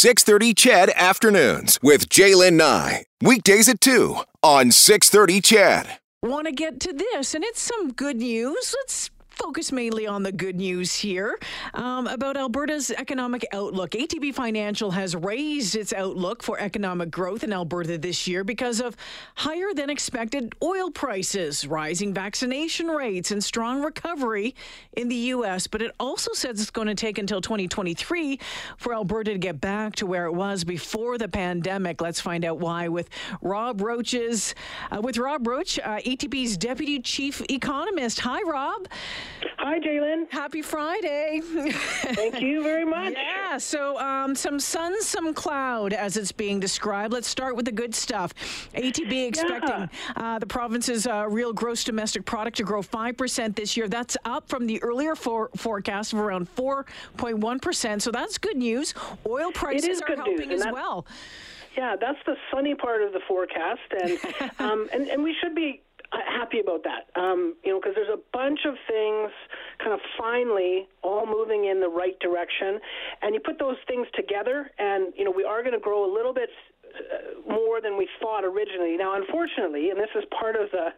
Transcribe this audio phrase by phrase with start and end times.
[0.00, 3.04] 630 CHED Afternoons with Jaylen Nye.
[3.20, 5.98] Weekdays at 2 on 630 CHED.
[6.22, 8.74] Want to get to this, and it's some good news.
[8.78, 9.10] Let's
[9.40, 11.38] focus mainly on the good news here
[11.72, 13.92] um, about Alberta's economic outlook.
[13.92, 18.96] ATB Financial has raised its outlook for economic growth in Alberta this year because of
[19.36, 24.54] higher than expected oil prices, rising vaccination rates, and strong recovery
[24.92, 25.66] in the U.S.
[25.66, 28.38] But it also says it's going to take until 2023
[28.76, 32.02] for Alberta to get back to where it was before the pandemic.
[32.02, 33.08] Let's find out why with
[33.40, 34.54] Rob Roaches,
[34.90, 38.20] uh, with Rob Roach, uh, ATB's deputy chief economist.
[38.20, 38.86] Hi, Rob.
[39.62, 40.24] Hi, Jaylen.
[40.30, 41.42] Happy Friday.
[41.44, 43.12] Thank you very much.
[43.12, 47.12] yeah, so um, some sun, some cloud, as it's being described.
[47.12, 48.32] Let's start with the good stuff.
[48.74, 49.88] ATB expecting Yeah.
[50.16, 53.86] uh, the province's uh, real gross domestic product to grow 5% this year.
[53.86, 58.00] That's up from the earlier for- forecast of around 4.1%.
[58.00, 58.94] So that's good news.
[59.26, 61.06] Oil prices is are good news, helping as well.
[61.76, 64.18] Yeah, that's the sunny part of the forecast, and
[64.58, 67.08] um, and, and we should be happy about that.
[67.20, 69.30] Um, you know, because there's a bunch of things
[69.78, 72.80] kind of finally all moving in the right direction,
[73.22, 76.12] and you put those things together, and you know, we are going to grow a
[76.12, 76.50] little bit
[76.84, 78.96] uh, more than we thought originally.
[78.96, 80.88] Now, unfortunately, and this is part of the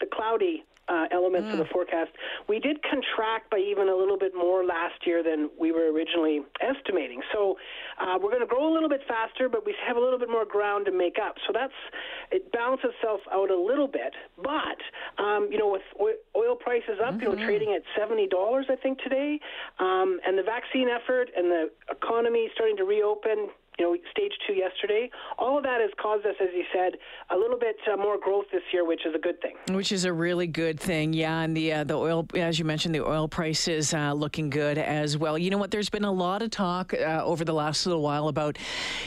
[0.00, 2.10] the cloudy uh, elements of the forecast,
[2.48, 6.40] we did contract by even a little bit more last year than we were originally
[6.60, 7.22] estimating.
[7.32, 7.56] So
[8.00, 10.28] uh, we're going to grow a little bit faster, but we have a little bit
[10.28, 11.36] more ground to make up.
[11.46, 11.72] So that's
[12.32, 14.14] it balances itself out a little bit.
[14.42, 18.76] But um, you know, with oil, prices up, you know, trading at seventy dollars, I
[18.76, 19.38] think today,
[19.78, 24.52] um, and the vaccine effort and the economy starting to reopen you know, stage two
[24.52, 25.10] yesterday.
[25.38, 26.92] All of that has caused us, as you said,
[27.30, 29.56] a little bit uh, more growth this year, which is a good thing.
[29.74, 31.40] Which is a really good thing, yeah.
[31.40, 34.76] And the uh, the oil, as you mentioned, the oil price is uh, looking good
[34.76, 35.38] as well.
[35.38, 35.70] You know what?
[35.70, 38.58] There's been a lot of talk uh, over the last little while about,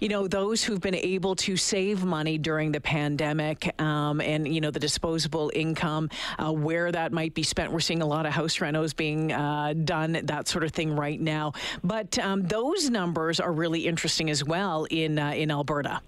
[0.00, 4.60] you know, those who've been able to save money during the pandemic, um, and you
[4.60, 7.70] know the disposable income, uh, where that might be spent.
[7.70, 11.20] We're seeing a lot of house renos being uh, done, that sort of thing right
[11.20, 11.52] now.
[11.84, 14.47] But um, those numbers are really interesting as well
[14.90, 16.00] in uh, in Alberta.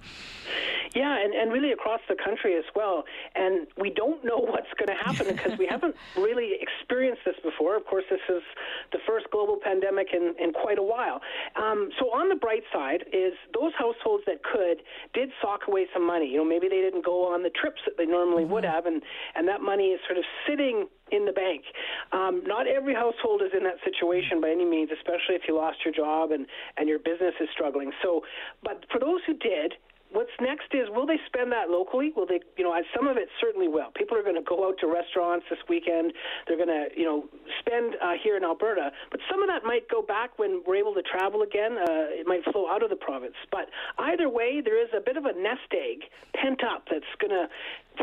[0.95, 3.05] Yeah, and, and really across the country as well.
[3.35, 7.77] And we don't know what's going to happen because we haven't really experienced this before.
[7.77, 8.43] Of course, this is
[8.93, 11.21] the first global pandemic in, in quite a while.
[11.57, 14.83] Um, so on the bright side is those households that could
[15.15, 16.27] did sock away some money.
[16.27, 19.03] You know, maybe they didn't go on the trips that they normally would have, and,
[19.35, 21.63] and that money is sort of sitting in the bank.
[22.13, 25.79] Um, not every household is in that situation by any means, especially if you lost
[25.85, 26.47] your job and,
[26.77, 27.91] and your business is struggling.
[28.03, 28.23] So,
[28.63, 29.75] but for those who did,
[30.13, 32.13] what's next is will they spend that locally?
[32.17, 33.91] Will they, you know, some of it certainly will.
[33.95, 36.13] People are going to go out to restaurants this weekend.
[36.47, 37.25] They're going to, you know,
[37.61, 38.91] spend uh, here in Alberta.
[39.11, 41.79] But some of that might go back when we're able to travel again.
[41.79, 43.37] Uh, it might flow out of the province.
[43.51, 43.69] But
[43.99, 47.49] either way, there is a bit of a nest egg pent up that's going to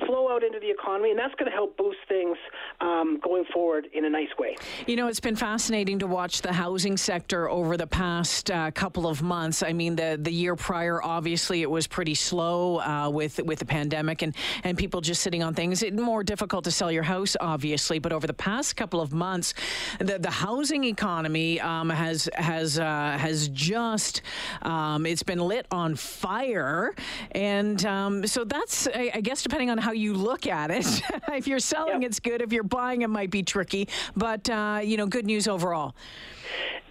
[0.05, 2.37] flow out into the economy, and that's going to help boost things
[2.81, 4.55] um, going forward in a nice way.
[4.85, 9.07] You know, it's been fascinating to watch the housing sector over the past uh, couple
[9.07, 9.63] of months.
[9.63, 13.65] I mean, the the year prior, obviously, it was pretty slow uh, with with the
[13.65, 15.83] pandemic and and people just sitting on things.
[15.83, 19.53] It's more difficult to sell your house, obviously, but over the past couple of months,
[19.99, 24.21] the the housing economy um, has has uh, has just
[24.61, 26.93] um, it's been lit on fire,
[27.31, 30.85] and um, so that's I, I guess depending on how you look at it.
[31.29, 32.09] if you're selling, Yep.
[32.09, 32.41] it's good.
[32.41, 33.87] If you're buying, it might be tricky.
[34.15, 35.95] But uh, you know, good news overall.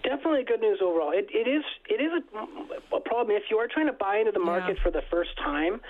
[0.03, 1.11] Definitely good news overall.
[1.11, 4.31] It, it is it is a, a problem if you are trying to buy into
[4.31, 4.83] the market Yeah.
[4.83, 5.81] for the first time.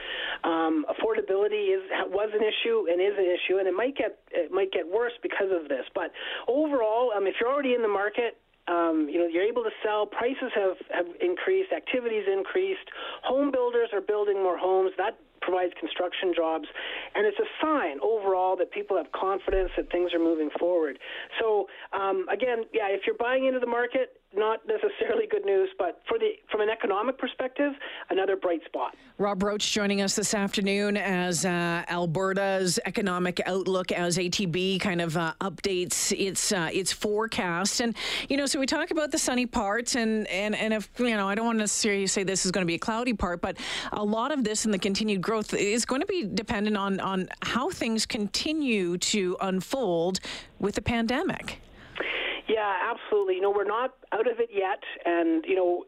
[0.44, 4.52] Um, affordability is was an issue and is an issue, and it might get it
[4.52, 5.86] might get worse because of this.
[5.94, 6.12] But
[6.48, 8.38] overall, um, if you're already in the market.
[8.68, 10.06] Um, you know, you're able to sell.
[10.06, 11.72] Prices have, have increased.
[11.72, 12.88] Activities increased.
[13.24, 14.92] Home builders are building more homes.
[14.98, 16.68] That provides construction jobs,
[17.16, 21.00] and it's a sign overall that people have confidence that things are moving forward.
[21.40, 26.02] So um, again, yeah, if you're buying into the market, not necessarily good news, but
[26.08, 27.74] for the from an economic perspective,
[28.10, 28.96] another bright spot.
[29.18, 35.16] Rob Roach joining us this afternoon as uh, Alberta's economic outlook as ATB kind of
[35.18, 37.80] uh, updates its uh, its forecast.
[37.80, 37.96] And
[38.30, 41.28] you know, so we talk about the sunny parts, and and and if you know,
[41.28, 43.58] I don't want to necessarily say this is going to be a cloudy part, but
[43.94, 47.30] a lot of this and the continued growth is going to be dependent on on
[47.42, 50.20] how things continue to unfold
[50.60, 51.62] with the pandemic.
[52.68, 53.36] Absolutely.
[53.36, 55.86] You know, we're not out of it yet, and you know,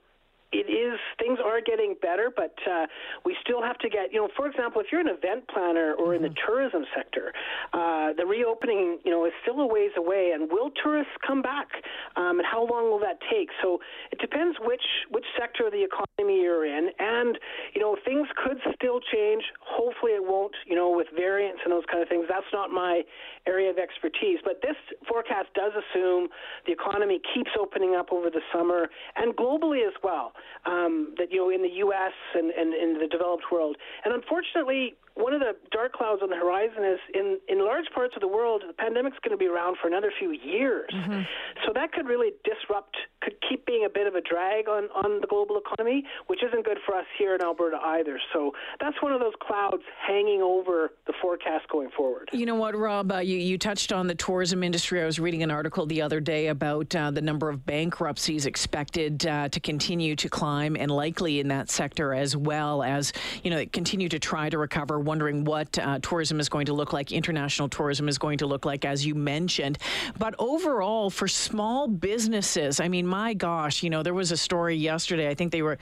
[0.51, 2.87] it is things are getting better, but uh,
[3.23, 6.07] we still have to get you know, for example, if you're an event planner or
[6.07, 6.13] mm-hmm.
[6.15, 6.47] in the mm-hmm.
[6.47, 7.33] tourism sector,
[7.73, 11.67] uh, the reopening you know is still a ways away, and will tourists come back,
[12.15, 13.49] um, and how long will that take?
[13.61, 13.79] So
[14.11, 14.81] it depends which
[15.11, 17.37] which sector of the economy you're in, and
[17.73, 19.43] you know things could still change.
[19.61, 20.55] Hopefully, it won't.
[20.65, 22.25] You know, with variants and those kind of things.
[22.27, 23.03] That's not my
[23.45, 26.29] area of expertise, but this forecast does assume
[26.65, 30.33] the economy keeps opening up over the summer and globally as well
[30.65, 32.13] um, that you know in the U.S.
[32.35, 33.77] and, and in the developed world.
[34.05, 38.15] And unfortunately, one of the dark clouds on the horizon is in, in large parts
[38.15, 40.89] of the world, the pandemic's going to be around for another few years.
[40.93, 41.21] Mm-hmm.
[41.65, 45.19] So that could really disrupt, could keep being a bit of a drag on, on
[45.19, 48.17] the global economy, which isn't good for us here in Alberta either.
[48.31, 52.29] So that's one of those clouds hanging over the forecast going forward.
[52.31, 53.11] You know what, Rob?
[53.11, 55.01] Uh, you, you touched on the tourism industry.
[55.01, 59.25] I was reading an article the other day about uh, the number of bankruptcies expected
[59.25, 63.65] uh, to continue to climb and likely in that sector as well as, you know,
[63.71, 67.69] continue to try to recover wondering what uh, tourism is going to look like, international
[67.69, 69.77] tourism is going to look like, as you mentioned.
[70.17, 74.75] But overall, for small businesses, I mean, my gosh, you know, there was a story
[74.75, 75.29] yesterday.
[75.29, 75.77] I think they were,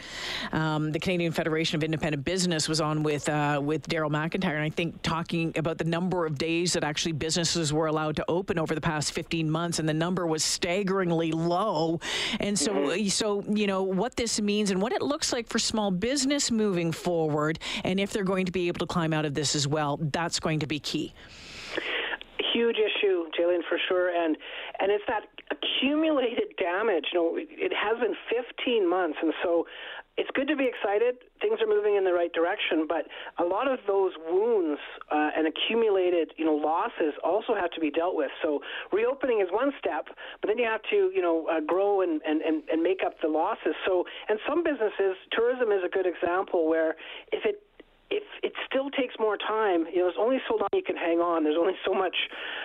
[0.51, 4.63] um, the Canadian Federation of Independent Business was on with uh, with Daryl McIntyre, and
[4.63, 8.59] I think talking about the number of days that actually businesses were allowed to open
[8.59, 11.99] over the past 15 months, and the number was staggeringly low.
[12.39, 13.07] And so, mm-hmm.
[13.07, 16.91] so you know, what this means and what it looks like for small business moving
[16.91, 19.99] forward, and if they're going to be able to climb out of this as well.
[20.01, 21.13] That's going to be key.
[22.53, 24.35] Huge issue, Jalen, for sure, and
[24.79, 27.05] and it's that accumulated damage.
[27.13, 29.67] You know, it has been 15 months, and so
[30.17, 31.17] it's good to be excited.
[31.39, 33.05] Things are moving in the right direction, but
[33.37, 34.79] a lot of those wounds
[35.11, 38.31] uh, and accumulated, you know, losses also have to be dealt with.
[38.41, 38.61] So
[38.91, 40.07] reopening is one step,
[40.41, 43.13] but then you have to, you know, uh, grow and, and, and, and make up
[43.21, 43.75] the losses.
[43.85, 46.95] So, and some businesses, tourism is a good example where
[47.31, 47.61] if it
[48.09, 51.19] if it still takes more time, you know, there's only so long you can hang
[51.19, 51.43] on.
[51.43, 52.15] There's only so much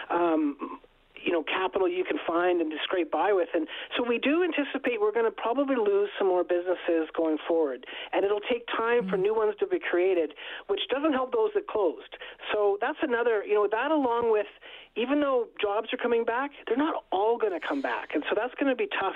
[0.08, 0.78] um,
[1.24, 3.48] you know capital you can find and to scrape by with.
[3.54, 3.66] And
[3.96, 8.24] so we do anticipate we're going to probably lose some more businesses going forward, and
[8.24, 9.10] it'll take time mm-hmm.
[9.10, 10.34] for new ones to be created,
[10.66, 12.16] which doesn't help those that closed.
[12.52, 14.46] So that's another you know that along with
[14.96, 18.10] even though jobs are coming back, they're not all going to come back.
[18.14, 19.14] And so that's going to be tough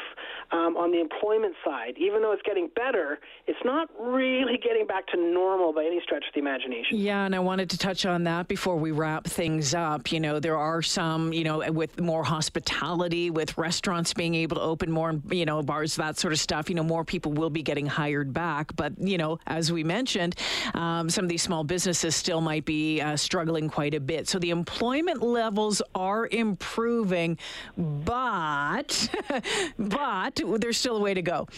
[0.50, 1.94] um, on the employment side.
[1.98, 6.24] Even though it's getting better, it's not really getting back to normal by any stretch
[6.26, 6.96] of the imagination.
[6.98, 10.10] Yeah, and I wanted to touch on that before we wrap things up.
[10.10, 14.62] You know, there are some, you know, with more hospitality, with restaurants being able to
[14.62, 17.62] open more, you know, bars, that sort of stuff, you know, more people will be
[17.62, 18.74] getting hired back.
[18.76, 20.36] But, you know, as we mentioned,
[20.72, 24.26] um, some of these small businesses still might be uh, struggling quite a bit.
[24.26, 27.36] So the employment level levels are improving,
[27.76, 29.08] but
[29.78, 31.48] but there's still a way to go.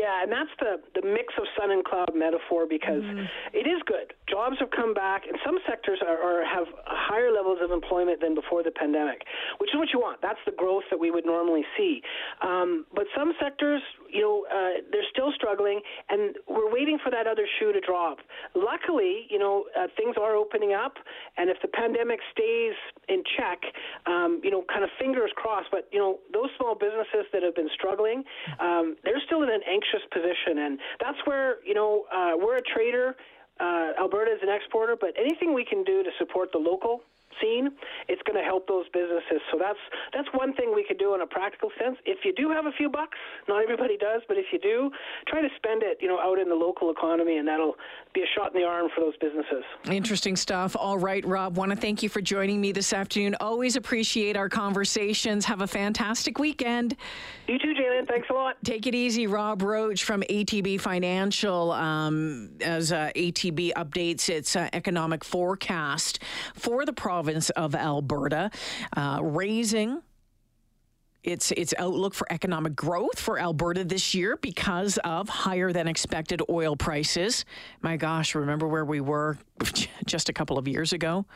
[0.00, 3.28] Yeah, and that's the the mix of sun and cloud metaphor because mm.
[3.52, 4.16] it is good.
[4.24, 8.34] Jobs have come back, and some sectors are, are have higher levels of employment than
[8.34, 10.22] before the pandemic, which is what you want.
[10.22, 12.00] That's the growth that we would normally see.
[12.40, 17.26] Um, but some sectors, you know, uh, they're still struggling, and we're waiting for that
[17.26, 18.24] other shoe to drop.
[18.54, 20.96] Luckily, you know, uh, things are opening up,
[21.36, 22.72] and if the pandemic stays
[23.12, 23.60] in check,
[24.06, 25.68] um, you know, kind of fingers crossed.
[25.70, 28.24] But you know, those small businesses that have been struggling,
[28.60, 32.62] um, they're still in an anxious position, and that's where you know uh, we're a
[32.62, 33.16] trader.
[33.58, 37.02] Uh, Alberta is an exporter, but anything we can do to support the local
[37.40, 37.70] scene,
[38.08, 39.40] it's going to help those businesses.
[39.52, 39.78] So that's
[40.12, 41.96] that's one thing we could do in a practical sense.
[42.04, 43.16] If you do have a few bucks,
[43.48, 44.90] not everybody does, but if you do,
[45.28, 47.76] try to spend it, you know, out in the local economy, and that'll
[48.14, 49.64] be a shot in the arm for those businesses.
[49.90, 50.76] Interesting stuff.
[50.78, 53.36] All right, Rob, want to thank you for joining me this afternoon.
[53.40, 55.44] Always appreciate our conversations.
[55.44, 56.96] Have a fantastic weekend.
[57.46, 58.08] You too, Jalen.
[58.08, 58.56] Thanks a lot.
[58.64, 61.72] Take it easy, Rob Roach from ATB Financial.
[61.72, 66.20] Um, as uh, ATB updates its uh, economic forecast
[66.54, 67.19] for the province
[67.50, 68.50] of Alberta,
[68.96, 70.02] uh, raising
[71.22, 76.42] its its outlook for economic growth for Alberta this year because of higher than expected
[76.48, 77.44] oil prices.
[77.82, 79.38] My gosh, remember where we were
[80.06, 81.26] just a couple of years ago?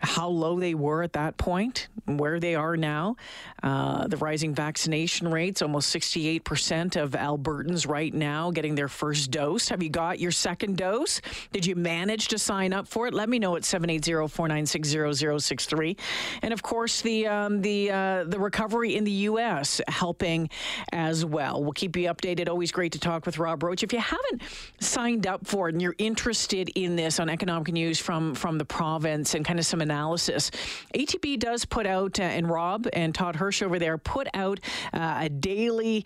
[0.00, 3.16] how low they were at that point, where they are now.
[3.62, 9.68] Uh, the rising vaccination rates, almost 68% of Albertans right now getting their first dose.
[9.68, 11.20] Have you got your second dose?
[11.52, 13.14] Did you manage to sign up for it?
[13.14, 15.98] Let me know at 780-496-0063.
[16.42, 19.80] And of course, the um, the uh, the recovery in the U.S.
[19.88, 20.50] helping
[20.92, 21.62] as well.
[21.62, 22.48] We'll keep you updated.
[22.48, 23.82] Always great to talk with Rob Roach.
[23.82, 24.42] If you haven't
[24.80, 28.64] signed up for it and you're interested in this on economic news from from the
[28.64, 30.50] province and kind of some analysis.
[30.94, 34.60] ATB does put out, uh, and Rob and Todd Hirsch over there put out
[34.92, 36.04] uh, a daily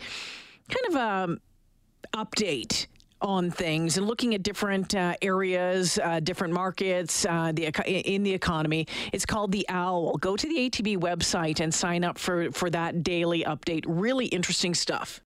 [0.68, 1.40] kind of um,
[2.14, 2.87] update
[3.24, 8.32] on things and looking at different uh, areas, uh, different markets uh, the, in the
[8.32, 8.86] economy.
[9.12, 10.18] It's called the OWL.
[10.18, 13.84] Go to the ATB website and sign up for, for that daily update.
[13.88, 15.20] Really interesting stuff.